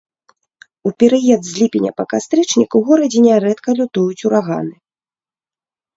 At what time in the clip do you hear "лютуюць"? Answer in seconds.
3.81-4.25